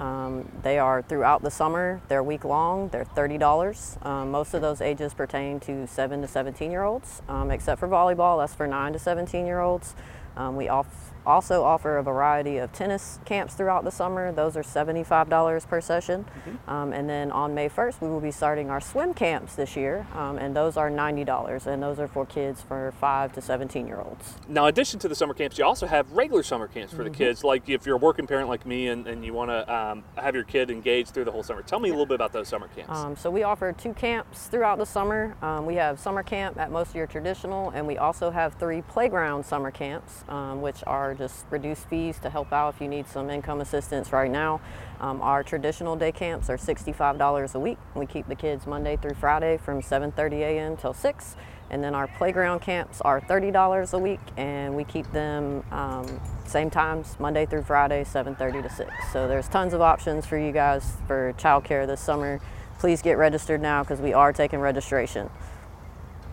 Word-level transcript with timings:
Um, 0.00 0.48
they 0.62 0.78
are 0.78 1.02
throughout 1.02 1.42
the 1.42 1.50
summer. 1.50 2.00
They're 2.08 2.22
week 2.22 2.44
long. 2.44 2.88
They're 2.88 3.04
thirty 3.04 3.36
dollars. 3.36 3.98
Um, 4.00 4.30
most 4.30 4.54
of 4.54 4.62
those 4.62 4.80
ages 4.80 5.12
pertain 5.12 5.60
to 5.60 5.86
seven 5.86 6.22
to 6.22 6.26
seventeen 6.26 6.70
year 6.70 6.84
olds, 6.84 7.20
um, 7.28 7.50
except 7.50 7.78
for 7.78 7.86
volleyball. 7.86 8.40
That's 8.40 8.54
for 8.54 8.66
nine 8.66 8.94
to 8.94 8.98
seventeen 8.98 9.44
year 9.44 9.60
olds. 9.60 9.94
Um, 10.36 10.56
we 10.56 10.68
off- 10.68 11.12
also 11.26 11.62
offer 11.62 11.98
a 11.98 12.02
variety 12.02 12.56
of 12.56 12.72
tennis 12.72 13.18
camps 13.24 13.54
throughout 13.54 13.84
the 13.84 13.90
summer. 13.90 14.32
Those 14.32 14.56
are 14.56 14.62
$75 14.62 15.68
per 15.68 15.80
session. 15.80 16.24
Um, 16.66 16.92
and 16.92 17.08
then 17.08 17.30
on 17.30 17.54
May 17.54 17.68
1st, 17.68 18.00
we 18.00 18.08
will 18.08 18.20
be 18.20 18.30
starting 18.30 18.70
our 18.70 18.80
swim 18.80 19.14
camps 19.14 19.54
this 19.54 19.76
year, 19.76 20.06
um, 20.14 20.38
and 20.38 20.56
those 20.56 20.76
are 20.76 20.90
$90, 20.90 21.66
and 21.66 21.82
those 21.82 21.98
are 21.98 22.08
for 22.08 22.24
kids 22.24 22.62
for 22.62 22.92
5 23.00 23.32
to 23.34 23.40
17 23.40 23.86
year 23.86 24.00
olds. 24.00 24.34
Now, 24.48 24.64
in 24.64 24.70
addition 24.70 24.98
to 25.00 25.08
the 25.08 25.14
summer 25.14 25.34
camps, 25.34 25.58
you 25.58 25.64
also 25.64 25.86
have 25.86 26.10
regular 26.12 26.42
summer 26.42 26.68
camps 26.68 26.92
for 26.94 27.04
the 27.04 27.10
kids. 27.10 27.44
Like 27.44 27.68
if 27.68 27.86
you're 27.86 27.96
a 27.96 27.98
working 27.98 28.26
parent 28.26 28.48
like 28.48 28.64
me 28.66 28.88
and, 28.88 29.06
and 29.06 29.24
you 29.24 29.32
want 29.32 29.50
to 29.50 29.74
um, 29.74 30.04
have 30.16 30.34
your 30.34 30.44
kid 30.44 30.70
engaged 30.70 31.10
through 31.10 31.24
the 31.24 31.32
whole 31.32 31.42
summer, 31.42 31.62
tell 31.62 31.80
me 31.80 31.88
a 31.88 31.92
little 31.92 32.06
bit 32.06 32.14
about 32.14 32.32
those 32.32 32.48
summer 32.48 32.68
camps. 32.68 32.98
Um, 32.98 33.16
so 33.16 33.30
we 33.30 33.42
offer 33.42 33.72
two 33.72 33.92
camps 33.92 34.46
throughout 34.46 34.78
the 34.78 34.86
summer. 34.86 35.36
Um, 35.42 35.66
we 35.66 35.74
have 35.76 35.98
summer 36.00 36.22
camp 36.22 36.58
at 36.58 36.70
most 36.70 36.90
of 36.90 36.94
your 36.96 37.06
traditional, 37.06 37.70
and 37.70 37.86
we 37.86 37.98
also 37.98 38.30
have 38.30 38.54
three 38.54 38.82
playground 38.82 39.44
summer 39.44 39.70
camps, 39.70 40.19
um, 40.28 40.60
which 40.60 40.82
are 40.86 41.14
just 41.14 41.46
reduced 41.50 41.88
fees 41.88 42.18
to 42.20 42.30
help 42.30 42.52
out 42.52 42.74
if 42.74 42.80
you 42.80 42.88
need 42.88 43.08
some 43.08 43.30
income 43.30 43.60
assistance 43.60 44.12
right 44.12 44.30
now. 44.30 44.60
Um, 45.00 45.20
our 45.22 45.42
traditional 45.42 45.96
day 45.96 46.12
camps 46.12 46.50
are 46.50 46.56
$65 46.56 47.54
a 47.54 47.58
week. 47.58 47.78
We 47.94 48.06
keep 48.06 48.28
the 48.28 48.34
kids 48.34 48.66
Monday 48.66 48.96
through 48.96 49.14
Friday 49.14 49.56
from 49.56 49.80
7:30 49.80 50.32
a.m. 50.40 50.76
till 50.76 50.94
6. 50.94 51.36
And 51.70 51.84
then 51.84 51.94
our 51.94 52.08
playground 52.08 52.60
camps 52.60 53.00
are 53.02 53.20
$30 53.20 53.92
a 53.92 53.98
week, 53.98 54.18
and 54.36 54.74
we 54.74 54.82
keep 54.82 55.10
them 55.12 55.62
um, 55.70 56.20
same 56.44 56.68
times, 56.68 57.14
Monday 57.20 57.46
through 57.46 57.62
Friday, 57.62 58.02
7:30 58.02 58.62
to 58.64 58.68
6. 58.68 58.90
So 59.12 59.28
there's 59.28 59.48
tons 59.48 59.72
of 59.72 59.80
options 59.80 60.26
for 60.26 60.36
you 60.36 60.50
guys 60.50 60.96
for 61.06 61.32
childcare 61.38 61.86
this 61.86 62.00
summer. 62.00 62.40
Please 62.80 63.02
get 63.02 63.18
registered 63.18 63.62
now 63.62 63.82
because 63.82 64.00
we 64.00 64.12
are 64.12 64.32
taking 64.32 64.58
registration. 64.58 65.30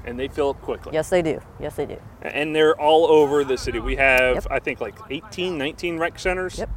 And 0.08 0.18
they 0.18 0.28
fill 0.30 0.50
up 0.50 0.62
quickly. 0.62 0.94
Yes, 0.94 1.10
they 1.10 1.22
do. 1.22 1.40
Yes, 1.60 1.76
they 1.76 1.86
do. 1.86 1.98
And 2.22 2.56
they're 2.56 2.80
all 2.80 3.06
over 3.06 3.44
the 3.44 3.58
city. 3.58 3.80
We 3.80 3.98
have, 3.98 4.36
Yep. 4.36 4.48
I 4.50 4.60
think, 4.60 4.80
like 4.82 4.96
18, 5.10 5.58
19 5.58 6.00
rec 6.00 6.18
centers. 6.18 6.58
Yep. 6.58 6.70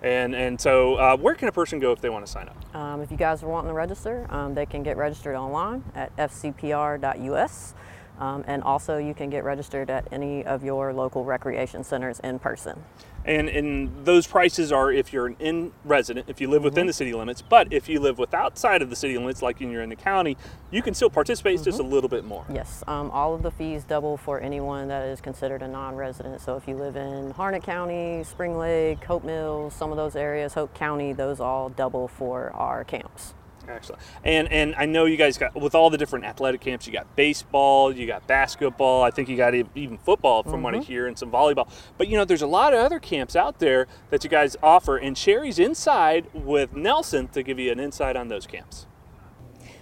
And 0.00 0.32
and 0.32 0.60
so, 0.60 0.94
uh, 0.94 1.16
where 1.16 1.34
can 1.34 1.48
a 1.48 1.52
person 1.52 1.80
go 1.80 1.90
if 1.90 2.00
they 2.00 2.08
want 2.08 2.24
to 2.24 2.30
sign 2.30 2.48
up? 2.48 2.76
Um, 2.76 3.00
if 3.00 3.10
you 3.10 3.16
guys 3.16 3.42
are 3.42 3.48
wanting 3.48 3.70
to 3.70 3.74
register, 3.74 4.26
um, 4.30 4.54
they 4.54 4.64
can 4.64 4.84
get 4.84 4.96
registered 4.96 5.34
online 5.34 5.82
at 5.96 6.14
fcpr.us. 6.16 7.74
Um, 8.18 8.44
and 8.46 8.62
also, 8.62 8.98
you 8.98 9.14
can 9.14 9.30
get 9.30 9.44
registered 9.44 9.90
at 9.90 10.06
any 10.12 10.44
of 10.44 10.64
your 10.64 10.92
local 10.92 11.24
recreation 11.24 11.84
centers 11.84 12.18
in 12.20 12.38
person. 12.38 12.82
And 13.24 13.48
and 13.48 14.04
those 14.06 14.26
prices 14.26 14.72
are 14.72 14.90
if 14.90 15.12
you're 15.12 15.26
an 15.26 15.36
in 15.38 15.72
resident, 15.84 16.28
if 16.30 16.40
you 16.40 16.48
live 16.48 16.62
within 16.64 16.82
Mm-hmm. 16.82 16.86
the 16.86 16.92
city 16.94 17.12
limits. 17.12 17.42
But 17.42 17.72
if 17.72 17.88
you 17.88 18.00
live 18.00 18.16
with 18.18 18.32
outside 18.32 18.80
of 18.80 18.90
the 18.90 18.96
city 18.96 19.18
limits, 19.18 19.42
like 19.42 19.60
you're 19.60 19.82
in 19.82 19.90
the 19.90 19.96
county, 19.96 20.36
you 20.70 20.82
can 20.82 20.94
still 20.94 21.10
participate. 21.10 21.54
It's 21.56 21.64
just 21.64 21.78
a 21.78 21.82
Mm-hmm. 21.82 21.92
little 21.92 22.08
bit 22.08 22.24
more. 22.24 22.44
Yes, 22.52 22.82
um, 22.86 23.10
all 23.10 23.34
of 23.34 23.42
the 23.42 23.50
fees 23.50 23.84
double 23.84 24.16
for 24.16 24.40
anyone 24.40 24.88
that 24.88 25.06
is 25.08 25.20
considered 25.20 25.62
a 25.62 25.68
non-resident. 25.68 26.40
So 26.40 26.56
if 26.56 26.66
you 26.66 26.74
live 26.76 26.96
in 26.96 27.32
Harnett 27.34 27.62
County, 27.64 28.24
Spring 28.24 28.56
Lake, 28.56 29.04
Hope 29.04 29.24
Mills, 29.24 29.74
some 29.74 29.90
of 29.90 29.96
those 29.96 30.16
areas, 30.16 30.54
Hoke 30.54 30.72
County, 30.74 31.12
those 31.12 31.38
all 31.38 31.68
double 31.68 32.08
for 32.08 32.50
our 32.54 32.82
camps. 32.84 33.34
Excellent. 33.68 34.02
And 34.24 34.50
and 34.50 34.74
I 34.76 34.86
know 34.86 35.04
you 35.04 35.16
guys 35.16 35.36
got 35.36 35.54
with 35.54 35.74
all 35.74 35.90
the 35.90 35.98
different 35.98 36.24
athletic 36.24 36.60
camps. 36.60 36.86
You 36.86 36.92
got 36.92 37.14
baseball, 37.16 37.94
you 37.94 38.06
got 38.06 38.26
basketball. 38.26 39.02
I 39.02 39.10
think 39.10 39.28
you 39.28 39.36
got 39.36 39.54
even 39.54 39.98
football 39.98 40.42
from 40.42 40.62
what 40.62 40.74
I 40.74 40.78
mm-hmm. 40.78 40.86
hear, 40.86 41.06
and 41.06 41.18
some 41.18 41.30
volleyball. 41.30 41.70
But 41.98 42.08
you 42.08 42.16
know, 42.16 42.24
there's 42.24 42.42
a 42.42 42.46
lot 42.46 42.72
of 42.72 42.80
other 42.80 42.98
camps 42.98 43.36
out 43.36 43.58
there 43.58 43.86
that 44.10 44.24
you 44.24 44.30
guys 44.30 44.56
offer. 44.62 44.96
And 44.96 45.16
Sherry's 45.16 45.58
inside 45.58 46.26
with 46.32 46.74
Nelson 46.74 47.28
to 47.28 47.42
give 47.42 47.58
you 47.58 47.70
an 47.70 47.78
insight 47.78 48.16
on 48.16 48.28
those 48.28 48.46
camps. 48.46 48.86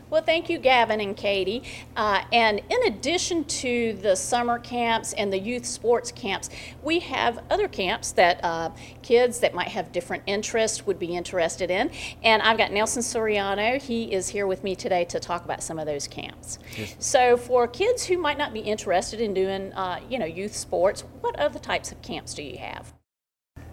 Well, 0.09 0.23
thank 0.23 0.49
you, 0.49 0.59
Gavin 0.59 1.01
and 1.01 1.17
Katie. 1.17 1.65
Uh, 1.97 2.23
and 2.33 2.61
in 2.71 2.87
addition 2.87 3.45
to 3.45 3.95
the 3.95 4.15
summer 4.15 4.61
camps 4.61 5.13
and 5.15 5.33
the 5.33 5.39
youth 5.39 5.67
sports 5.67 6.13
camps, 6.13 6.49
we 6.83 7.01
have 7.01 7.43
other 7.51 7.67
camps 7.67 8.13
that 8.13 8.39
uh, 8.45 8.71
kids 9.03 9.41
that 9.41 9.53
might 9.53 9.69
have 9.69 9.91
different 9.91 10.23
interests 10.27 10.87
would 10.87 11.01
be 11.01 11.17
interested 11.17 11.73
in. 11.73 11.91
And 12.23 12.41
I've 12.43 12.57
got 12.57 12.71
Nelson 12.71 13.03
Soriano. 13.03 13.83
He 13.83 14.13
is 14.13 14.29
here 14.29 14.47
with 14.47 14.63
me 14.63 14.77
today 14.77 15.05
to 15.07 15.19
talk 15.19 15.45
about 15.45 15.61
some 15.61 15.77
of 15.77 15.87
those 15.87 16.07
camps. 16.07 16.61
So, 17.01 17.37
for 17.37 17.67
kids 17.67 18.05
who 18.05 18.17
might 18.17 18.39
not 18.39 18.53
be 18.53 18.61
interested 18.61 19.21
in 19.21 19.35
doing, 19.35 19.73
uh, 19.73 19.99
you 20.09 20.21
know, 20.21 20.27
youth 20.27 20.55
sports, 20.55 21.03
what 21.21 21.37
other 21.37 21.59
types 21.59 21.91
of 21.91 22.01
camps 22.03 22.33
do 22.33 22.45
you 22.45 22.59
have? 22.59 22.93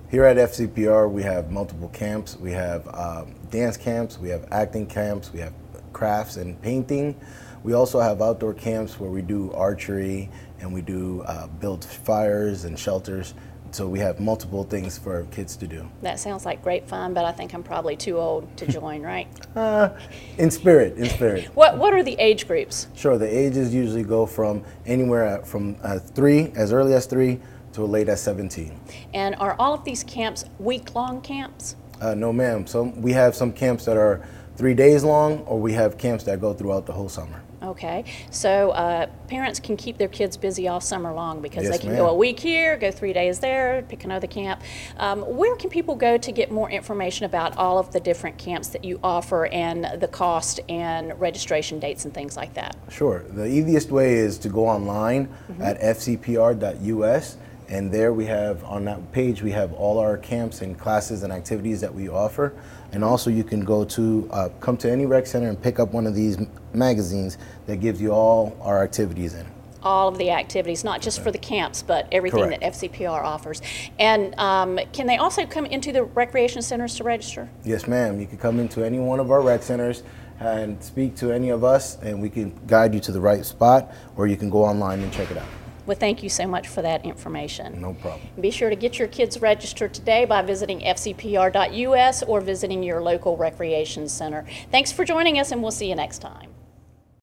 Here 0.09 0.25
at 0.25 0.37
FCPR, 0.37 1.11
we 1.11 1.23
have 1.23 1.51
multiple 1.51 1.89
camps. 1.89 2.37
We 2.37 2.51
have 2.51 2.87
um, 2.93 3.35
dance 3.49 3.77
camps, 3.77 4.17
we 4.17 4.29
have 4.29 4.47
acting 4.51 4.85
camps, 4.85 5.31
we 5.33 5.39
have 5.39 5.53
crafts 5.93 6.37
and 6.37 6.61
painting. 6.61 7.15
We 7.63 7.73
also 7.73 7.99
have 7.99 8.21
outdoor 8.21 8.53
camps 8.53 8.99
where 8.99 9.09
we 9.09 9.21
do 9.21 9.51
archery 9.53 10.29
and 10.59 10.73
we 10.73 10.81
do 10.81 11.21
uh, 11.21 11.47
build 11.47 11.85
fires 11.85 12.65
and 12.65 12.77
shelters. 12.77 13.33
So 13.71 13.87
we 13.87 13.99
have 13.99 14.19
multiple 14.19 14.63
things 14.65 14.99
for 14.99 15.25
kids 15.31 15.55
to 15.55 15.65
do. 15.65 15.89
That 16.03 16.19
sounds 16.19 16.45
like 16.45 16.61
great 16.61 16.87
fun, 16.87 17.15
but 17.15 17.25
I 17.25 17.31
think 17.31 17.55
I'm 17.55 17.63
probably 17.63 17.95
too 17.95 18.17
old 18.19 18.55
to 18.57 18.67
join, 18.67 19.01
right? 19.01 19.27
In 20.37 20.51
spirit, 20.51 20.97
in 20.97 21.05
spirit. 21.05 21.45
What, 21.55 21.77
what 21.77 21.93
are 21.93 22.03
the 22.03 22.15
age 22.19 22.47
groups? 22.47 22.87
Sure, 22.93 23.17
the 23.17 23.25
ages 23.25 23.73
usually 23.73 24.03
go 24.03 24.27
from 24.27 24.63
anywhere 24.85 25.25
at, 25.25 25.47
from 25.47 25.75
uh, 25.81 25.97
three, 25.97 26.51
as 26.55 26.71
early 26.71 26.93
as 26.93 27.07
three, 27.07 27.39
to 27.73 27.83
late 27.83 28.09
as 28.09 28.21
17. 28.21 28.79
And 29.13 29.35
are 29.35 29.55
all 29.57 29.73
of 29.73 29.83
these 29.83 30.03
camps 30.03 30.45
week 30.59 30.93
long 30.93 31.21
camps? 31.21 31.75
Uh, 31.99 32.13
no, 32.13 32.33
ma'am. 32.33 32.67
Some 32.67 33.01
we 33.01 33.13
have 33.13 33.35
some 33.35 33.51
camps 33.51 33.85
that 33.85 33.97
are 33.97 34.27
three 34.55 34.73
days 34.73 35.03
long, 35.03 35.39
or 35.39 35.59
we 35.59 35.73
have 35.73 35.97
camps 35.97 36.23
that 36.25 36.39
go 36.39 36.53
throughout 36.53 36.85
the 36.85 36.93
whole 36.93 37.09
summer. 37.09 37.41
Okay, 37.63 38.03
so 38.29 38.71
uh, 38.71 39.07
parents 39.29 39.57
can 39.57 39.77
keep 39.77 39.97
their 39.97 40.09
kids 40.09 40.35
busy 40.35 40.67
all 40.67 40.81
summer 40.81 41.13
long 41.13 41.41
because 41.41 41.63
Yes, 41.63 41.71
they 41.77 41.87
can 41.87 41.95
go 41.95 42.09
a 42.09 42.13
week 42.13 42.37
here, 42.37 42.77
go 42.77 42.91
three 42.91 43.13
days 43.13 43.39
there, 43.39 43.85
pick 43.87 44.03
another 44.03 44.27
camp. 44.27 44.61
Um, 44.97 45.21
where 45.21 45.55
can 45.55 45.69
people 45.69 45.95
go 45.95 46.17
to 46.17 46.31
get 46.33 46.51
more 46.51 46.69
information 46.69 47.25
about 47.25 47.55
all 47.55 47.79
of 47.79 47.93
the 47.93 48.01
different 48.01 48.37
camps 48.37 48.67
that 48.69 48.83
you 48.83 48.99
offer 49.01 49.45
and 49.45 50.01
the 50.01 50.09
cost 50.09 50.59
and 50.67 51.17
registration 51.21 51.79
dates 51.79 52.03
and 52.03 52.13
things 52.13 52.35
like 52.35 52.53
that? 52.55 52.75
Sure. 52.89 53.23
The 53.29 53.45
easiest 53.45 53.91
way 53.91 54.15
is 54.15 54.37
to 54.39 54.49
go 54.49 54.67
online 54.67 55.29
at 55.61 55.79
fcpr.us, 55.79 57.37
and 57.73 57.91
there 57.91 58.13
we 58.13 58.25
have 58.27 58.63
on 58.65 58.85
that 58.85 59.11
page 59.11 59.41
we 59.41 59.49
have 59.49 59.73
all 59.73 59.97
our 59.97 60.15
camps 60.15 60.61
and 60.61 60.77
classes 60.77 61.23
and 61.23 61.33
activities 61.33 61.81
that 61.81 61.93
we 61.93 62.07
offer. 62.07 62.53
And 62.91 63.03
also, 63.03 63.31
you 63.31 63.43
can 63.43 63.65
go 63.65 63.83
to 63.83 64.29
uh, 64.31 64.49
come 64.59 64.77
to 64.77 64.91
any 64.91 65.07
rec 65.07 65.25
center 65.25 65.49
and 65.49 65.59
pick 65.59 65.79
up 65.79 65.91
one 65.91 66.05
of 66.05 66.13
these 66.13 66.37
magazines 66.73 67.39
that 67.65 67.77
gives 67.77 67.99
you 67.99 68.11
all 68.11 68.55
our 68.61 68.83
activities 68.83 69.33
in. 69.33 69.47
All 69.81 70.07
of 70.07 70.19
the 70.19 70.29
activities, 70.29 70.83
not 70.83 71.01
just 71.01 71.21
for 71.21 71.31
the 71.31 71.39
camps, 71.39 71.81
but 71.81 72.07
everything 72.11 72.43
Correct. 72.43 72.61
that 72.61 72.73
FCPR 72.73 73.23
offers. 73.23 73.61
And 73.97 74.37
um, 74.39 74.79
can 74.93 75.07
they 75.07 75.17
also 75.17 75.47
come 75.47 75.65
into 75.65 75.91
the 75.91 76.03
recreation 76.03 76.61
centers 76.61 76.95
to 76.97 77.03
register? 77.03 77.49
Yes, 77.65 77.87
ma'am. 77.87 78.19
You 78.19 78.27
can 78.27 78.37
come 78.37 78.59
into 78.59 78.85
any 78.85 78.99
one 78.99 79.19
of 79.19 79.31
our 79.31 79.41
rec 79.41 79.63
centers 79.63 80.03
and 80.39 80.81
speak 80.81 81.15
to 81.15 81.31
any 81.31 81.49
of 81.49 81.63
us, 81.63 81.97
and 82.03 82.21
we 82.21 82.29
can 82.29 82.53
guide 82.67 82.93
you 82.93 82.99
to 82.99 83.11
the 83.11 83.19
right 83.19 83.43
spot, 83.43 83.91
or 84.15 84.27
you 84.27 84.37
can 84.37 84.51
go 84.51 84.63
online 84.63 85.01
and 85.01 85.11
check 85.11 85.31
it 85.31 85.37
out. 85.37 85.47
Well, 85.85 85.97
thank 85.97 86.23
you 86.23 86.29
so 86.29 86.47
much 86.47 86.67
for 86.67 86.81
that 86.81 87.05
information. 87.05 87.81
No 87.81 87.93
problem. 87.93 88.21
Be 88.39 88.51
sure 88.51 88.69
to 88.69 88.75
get 88.75 88.99
your 88.99 89.07
kids 89.09 89.41
registered 89.41 89.93
today 89.93 90.25
by 90.25 90.41
visiting 90.41 90.79
fcpr.us 90.79 92.23
or 92.23 92.41
visiting 92.41 92.83
your 92.83 93.01
local 93.01 93.35
recreation 93.35 94.07
center. 94.07 94.45
Thanks 94.71 94.91
for 94.91 95.03
joining 95.03 95.39
us, 95.39 95.51
and 95.51 95.61
we'll 95.61 95.71
see 95.71 95.89
you 95.89 95.95
next 95.95 96.19
time. 96.19 96.49